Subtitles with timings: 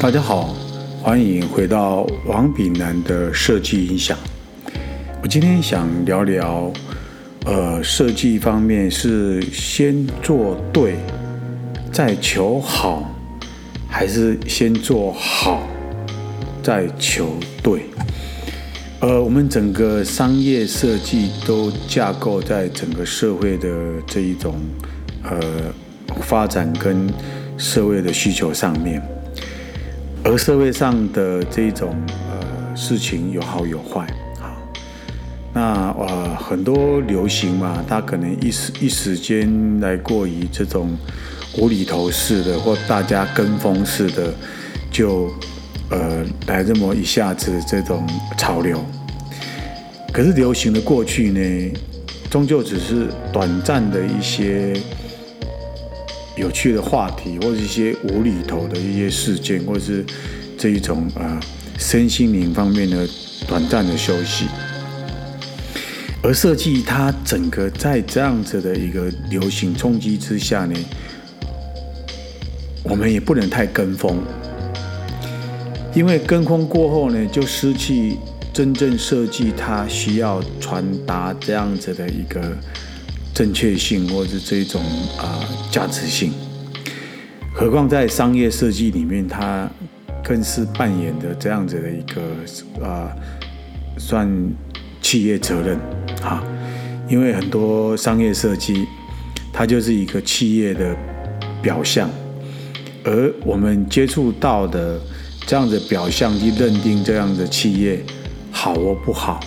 [0.00, 0.56] 大家好，
[1.02, 4.16] 欢迎回到王炳南的设计影响。
[5.22, 6.72] 我今天想聊聊，
[7.44, 10.94] 呃，设计方面是先做对，
[11.92, 13.14] 再求好，
[13.90, 15.68] 还是先做好，
[16.62, 17.82] 再求对？
[19.00, 23.68] 呃，我们整个商业设计都架构在整个社会的
[24.06, 24.58] 这一种
[25.24, 25.38] 呃
[26.22, 27.06] 发展跟
[27.58, 29.02] 社会的需求上面。
[30.30, 31.92] 而社会上的这种
[32.30, 34.06] 呃事情有好有坏，
[34.38, 34.56] 好，
[35.52, 40.96] 那呃很多流行嘛，它可能一时一时间来过于这种
[41.58, 44.32] 无厘头式的或大家跟风式的，
[44.88, 45.28] 就
[45.90, 48.06] 呃来这么一下子这种
[48.38, 48.80] 潮流。
[50.12, 51.72] 可是流行的过去呢，
[52.30, 54.80] 终究只是短暂的一些。
[56.40, 60.04] 有趣的话题，或者一些无厘头的一些事件，或者是
[60.56, 61.38] 这一种呃
[61.78, 63.06] 身心灵方面的
[63.46, 64.46] 短暂的休息。
[66.22, 70.74] 而设计它整个在这样子的一个流行冲击之下呢，
[72.82, 74.18] 我们也不能太跟风，
[75.94, 78.16] 因为跟风过后呢，就失去
[78.52, 82.56] 真正设计它需要传达这样子的一个。
[83.40, 84.82] 正确性，或者这种
[85.16, 86.30] 啊价值性，
[87.54, 89.66] 何况在商业设计里面，它
[90.22, 93.10] 更是扮演的这样子的一个啊，
[93.96, 94.28] 算
[95.00, 95.78] 企业责任
[96.22, 96.44] 啊，
[97.08, 98.84] 因为很多商业设计，
[99.54, 100.94] 它就是一个企业的
[101.62, 102.10] 表象，
[103.04, 105.00] 而我们接触到的
[105.46, 108.04] 这样的表象，去认定这样的企业
[108.52, 109.40] 好或不好。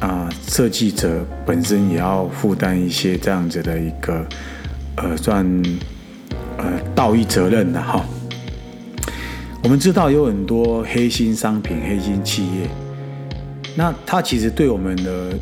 [0.00, 4.26] 啊，设计者本身也要负担一些这样子的一个，
[4.96, 5.44] 呃，算
[6.58, 8.04] 呃道义责任的哈。
[9.62, 12.68] 我们知道有很多黑心商品、黑心企业，
[13.74, 15.32] 那它其实对我们的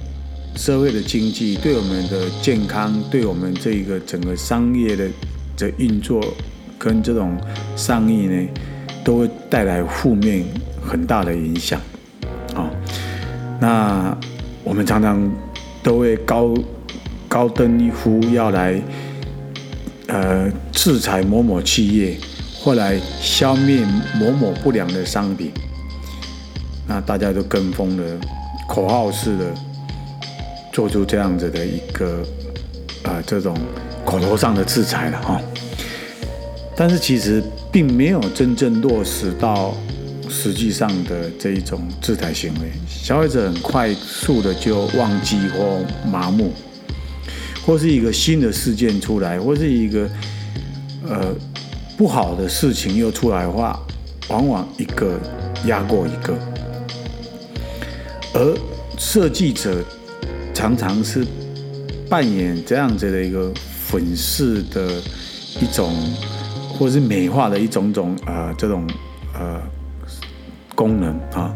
[0.55, 5.09] 社会的经济、对我们的健康、对我们这一个整个商业的
[5.57, 6.25] 的运作
[6.79, 7.37] 跟这种
[7.75, 8.49] 商议呢，
[9.03, 10.45] 都会带来负面
[10.81, 11.81] 很大的影响。
[12.55, 12.71] 啊，
[13.61, 14.17] 那。
[14.65, 15.31] 我们常常
[15.83, 16.55] 都会高
[17.29, 18.81] 高登一呼，要来
[20.09, 22.17] 呃制裁某某企业，
[22.59, 23.85] 或来消灭
[24.19, 25.53] 某某不良的商品。
[26.89, 28.05] 那大家都跟风的
[28.67, 29.45] 口号式的
[30.73, 32.25] 做出这样子的一个
[33.03, 33.55] 呃这种
[34.05, 35.41] 口头上的制裁了哈。
[36.75, 39.75] 但是其实并没有真正落实到。
[40.45, 46.53] 实际上的这一种制裁行为，消费者很快速的就忘记或麻木，
[47.65, 50.07] 或是一个新的事件出来，或是一个
[51.09, 51.35] 呃
[51.97, 53.81] 不好的事情又出来的话，
[54.29, 55.19] 往往一个
[55.65, 56.39] 压过一个。
[58.35, 58.55] 而
[58.99, 59.83] 设计者
[60.53, 61.27] 常常是
[62.07, 63.51] 扮演这样子的一个
[63.87, 64.93] 粉饰的
[65.59, 65.91] 一种，
[66.79, 68.87] 或是美化的一种种呃这种
[69.33, 69.59] 呃。
[70.75, 71.55] 功能啊，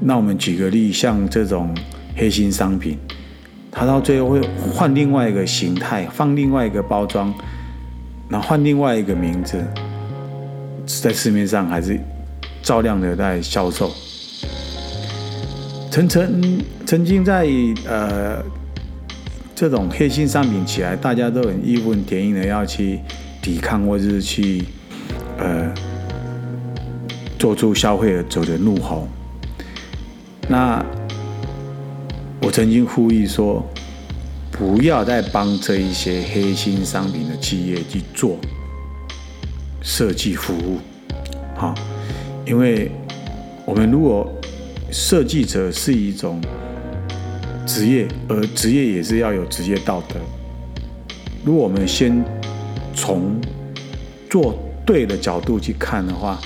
[0.00, 1.74] 那我们举个例，像这种
[2.14, 2.98] 黑心商品，
[3.70, 4.40] 它到最后会
[4.72, 7.32] 换另外一个形态，放另外一个包装，
[8.28, 9.64] 然后换另外一个名字，
[10.86, 11.98] 在市面上还是
[12.62, 13.90] 照亮的在销售。
[15.90, 17.48] 曾曾曾经在
[17.88, 18.42] 呃
[19.54, 23.00] 这种黑心商品起来，大家都很义愤填膺的要去
[23.40, 24.62] 抵抗，或者是去
[25.38, 25.72] 呃。
[27.38, 29.06] 做出消费者的怒吼。
[30.48, 30.84] 那
[32.40, 33.64] 我曾经呼吁说，
[34.50, 38.36] 不要再帮这一些黑心商品的企业去做
[39.82, 40.78] 设计服务，
[41.54, 41.74] 好，
[42.46, 42.90] 因为
[43.64, 44.26] 我们如果
[44.90, 46.40] 设计者是一种
[47.66, 50.16] 职业，而职业也是要有职业道德。
[51.44, 52.24] 如果我们先
[52.94, 53.38] 从
[54.30, 56.40] 做对的角度去看的话，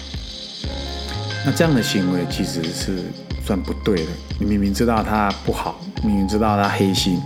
[1.44, 2.98] 那这样的行为其实是
[3.44, 4.10] 算不对的。
[4.38, 7.20] 你明明知道他不好，明明知道他黑心，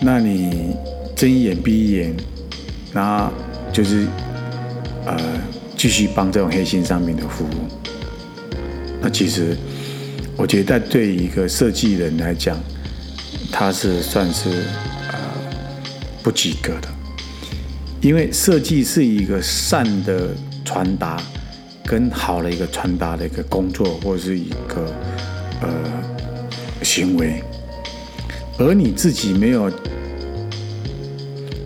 [0.00, 0.74] 那你
[1.14, 2.16] 睁一眼闭一眼，
[2.92, 3.32] 然后
[3.72, 4.06] 就是
[5.06, 5.16] 呃
[5.76, 7.50] 继续帮这种黑心商品的服务。
[9.00, 9.56] 那其实
[10.36, 12.58] 我觉得对一个设计人来讲，
[13.52, 14.50] 他是算是
[15.12, 15.18] 呃
[16.22, 16.88] 不及格的，
[18.00, 20.30] 因为设计是一个善的
[20.64, 21.16] 传达。
[21.84, 24.92] 跟好的一个传达的一个工作，或者是一个
[25.60, 25.68] 呃
[26.82, 27.42] 行为，
[28.58, 29.70] 而你自己没有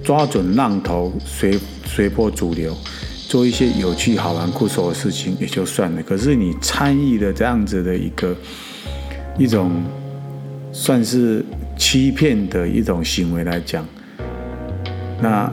[0.02, 2.76] 抓准浪头，随随波逐流，
[3.28, 6.02] 做一些有趣、好玩、酷手的事情也就算了。
[6.02, 8.36] 可是你参与的这样子的一个
[9.38, 9.70] 一种
[10.72, 11.44] 算是
[11.76, 13.86] 欺骗的一种行为来讲，
[15.20, 15.52] 那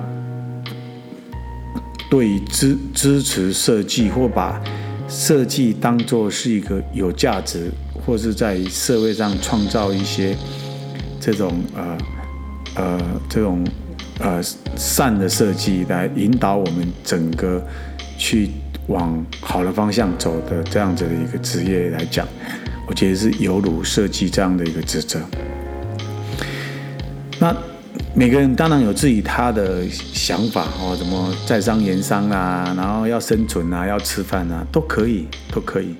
[2.11, 4.61] 对于支支持设计或把
[5.07, 7.71] 设计当做是一个有价值，
[8.05, 10.35] 或是在社会上创造一些
[11.19, 11.97] 这种呃
[12.75, 13.65] 呃这种。
[14.23, 14.39] 呃，
[14.75, 17.59] 善的设计来引导我们整个
[18.19, 18.51] 去
[18.85, 22.27] 往好的方向走的这样子的一个职业来讲，
[22.87, 25.19] 我觉得是犹如设计这样的一个职责。
[27.39, 27.51] 那
[28.13, 35.95] 每个人当然有自己他的想法哦，怎么在商言商啊，然后要生存啊，要吃饭啊，都可以，都可以。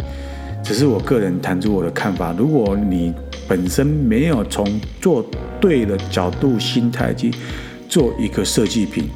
[0.64, 3.14] 只是我个人谈出我的看法，如果你
[3.48, 5.26] 本身没有从做
[5.60, 7.32] 对的角度、心态去。
[7.92, 9.10] 做一个设计品，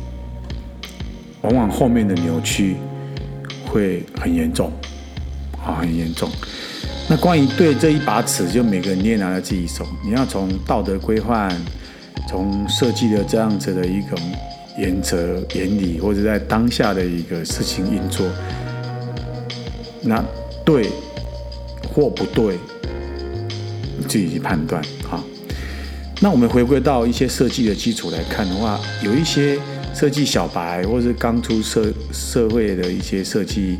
[1.43, 2.75] 往往后面的扭曲
[3.65, 4.69] 会很严重，
[5.65, 6.29] 啊，很严重。
[7.09, 9.87] 那关于对这一把尺，就每个人捏拿在自己手。
[10.03, 11.49] 你要从道德规范，
[12.27, 14.17] 从设计的这样子的一种
[14.77, 18.27] 原则、原理，或者在当下的一个事情运作，
[20.01, 20.23] 那
[20.65, 20.89] 对
[21.93, 22.57] 或不对，
[23.97, 25.23] 你自己去判断，哈。
[26.21, 29.59] 那我们回归到一些设计的基础来看的话，有一些
[29.93, 33.77] 设计小白，或是刚出社社会的一些设计，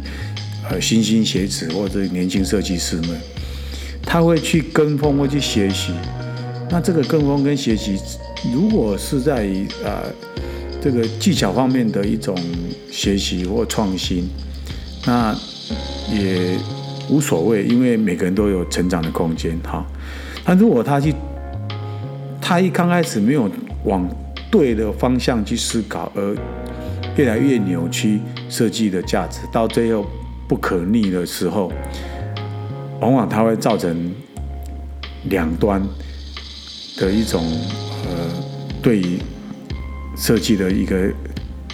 [0.70, 3.18] 呃，新兴学子或者年轻设计师们，
[4.04, 5.94] 他会去跟风，会去学习。
[6.70, 7.98] 那这个跟风跟学习，
[8.54, 9.48] 如果是在
[9.84, 10.04] 呃
[10.82, 12.36] 这个技巧方面的一种
[12.92, 14.28] 学习或创新，
[15.06, 15.36] 那
[16.12, 16.58] 也
[17.10, 19.86] 无所谓，因为每个人都有成长的空间哈。
[20.46, 21.14] 那如果他去
[22.42, 23.50] 他一刚开始没有
[23.86, 24.08] 往
[24.52, 26.36] 对的方向去思考，而
[27.16, 28.20] 越来越扭曲
[28.50, 30.06] 设计的价值，到最后
[30.48, 31.72] 不可逆的时候，
[33.00, 34.14] 往往它会造成
[35.30, 35.82] 两端
[36.98, 37.44] 的一种
[38.06, 38.30] 呃
[38.82, 39.20] 对于
[40.18, 41.12] 设计的一个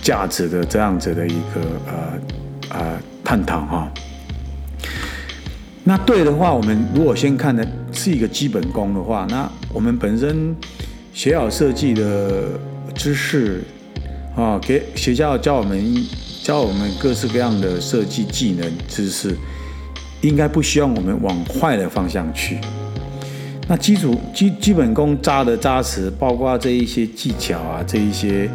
[0.02, 2.20] 价值的这样子的一个呃
[2.70, 3.92] 呃探讨哈。
[5.84, 10.56] 那对的话，我们如果先看的是一个基本功的话，那我们本身
[11.14, 12.60] 学好设计的
[12.94, 13.64] 知识
[14.36, 16.08] 啊，给学校教我们
[16.44, 19.36] 教我们各式各样的设计技能知识，
[20.22, 22.60] 应该不希望我们往坏的方向去。
[23.68, 28.50] 那基础基基本功扎的扎实，包括这一些技巧啊，这一些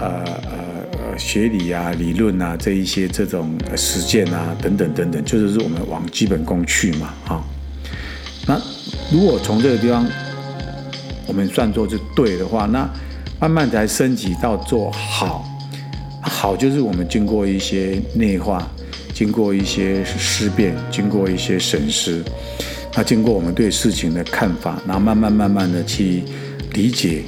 [0.00, 0.52] 呃呃
[0.92, 1.18] 呃。
[1.18, 7.42] 学理啊、理论啊，这一些这种实践啊，等等等等，就是是我们往基本功去嘛，哈。
[8.46, 8.56] 那
[9.10, 10.06] 如果从这个地方
[11.26, 12.88] 我们算作是对的话，那
[13.40, 15.44] 慢慢才升级到做好。
[16.22, 18.64] 好就是我们经过一些内化，
[19.12, 22.22] 经过一些思辨，经过一些审视，
[22.98, 26.24] 那经过我们对事情的看法，然后慢慢慢慢的去
[26.72, 27.22] 理解，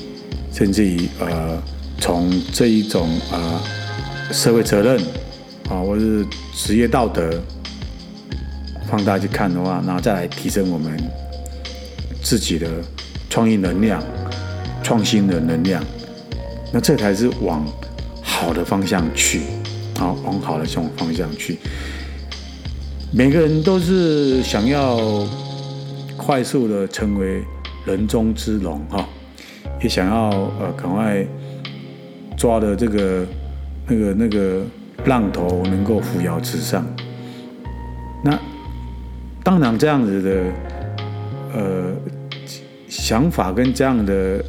[0.52, 1.62] 甚至于呃，
[2.00, 3.60] 从这一种呃。
[4.32, 4.96] 社会责任
[5.68, 6.24] 啊，或是
[6.54, 7.40] 职业道德，
[8.88, 10.96] 放大去看的话，然后再来提升我们
[12.22, 12.68] 自己的
[13.28, 14.00] 创意能量、
[14.84, 15.84] 创新的能量，
[16.72, 17.66] 那这才是往
[18.22, 19.40] 好的方向去，
[19.98, 21.58] 好，往好的这种方向去。
[23.12, 24.96] 每个人都是想要
[26.30, 27.42] 快速的成为
[27.84, 29.04] 人中之龙哈，
[29.82, 31.26] 也想要呃赶快
[32.36, 33.26] 抓的这个。
[33.88, 34.62] 那个那个
[35.06, 36.86] 浪头能够扶摇直上，
[38.22, 38.38] 那
[39.42, 40.30] 当然这样子的
[41.52, 41.92] 呃
[42.86, 44.40] 想法跟这样的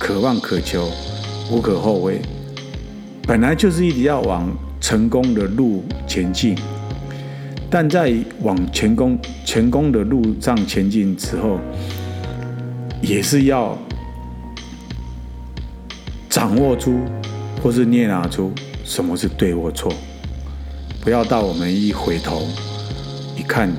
[0.00, 0.90] 渴望渴求
[1.48, 2.20] 无可厚非，
[3.22, 6.56] 本来就是一直要往成功的路前进，
[7.74, 11.58] 但在往成功成功的路上前进之后，
[13.00, 13.78] 也是要
[16.28, 17.00] 掌握住
[17.62, 18.52] 或是捏拿出。
[18.84, 19.90] 什么是对或错？
[21.00, 22.42] 不要到我们一回头
[23.38, 23.72] 一看，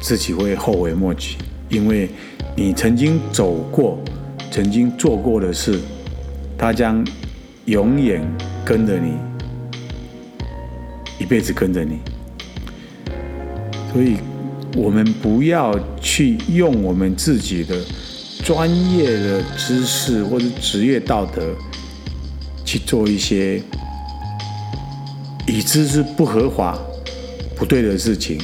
[0.00, 1.36] 自己会后悔莫及，
[1.68, 2.08] 因为
[2.56, 3.98] 你曾经走过、
[4.50, 5.78] 曾经做过的事，
[6.56, 7.06] 它将
[7.66, 8.26] 永远
[8.64, 9.12] 跟着你，
[11.18, 11.98] 一辈子跟着你。
[13.98, 14.16] 所以，
[14.76, 17.76] 我们不要去用我们自己的
[18.44, 21.52] 专业的知识或者职业道德
[22.64, 23.60] 去做一些。
[25.48, 26.78] 已知是不合法、
[27.56, 28.40] 不对的事情，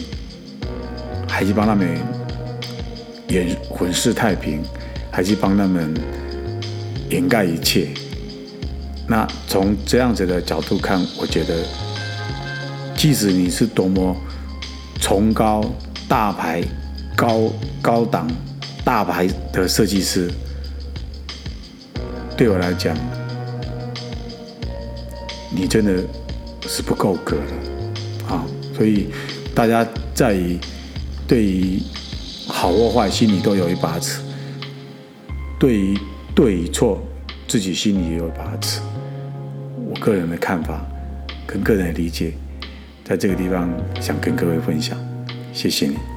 [1.28, 1.88] 还是帮他们
[3.28, 4.60] 掩混世太平，
[5.12, 5.94] 还是帮他们
[7.10, 7.90] 掩盖一切？
[9.06, 11.64] 那从这样子的角度看，我觉得
[12.96, 14.16] 即使你是多么
[15.04, 15.62] 崇高、
[16.08, 16.64] 大牌、
[17.14, 18.26] 高高档、
[18.82, 20.32] 大牌的设计师，
[22.34, 22.96] 对我来讲，
[25.54, 26.02] 你真的
[26.66, 28.46] 是不够格的啊！
[28.74, 29.10] 所以
[29.54, 30.58] 大家在于
[31.28, 31.82] 对于
[32.48, 34.22] 好或坏，心里都有一把尺；
[35.60, 35.98] 对于
[36.34, 36.98] 对与错，
[37.46, 38.80] 自己心里也有一把尺。
[39.86, 40.82] 我个人的看法
[41.46, 42.32] 跟个人的理解，
[43.04, 43.70] 在这个地方
[44.00, 44.98] 想跟各位分享，
[45.52, 46.13] 谢谢你。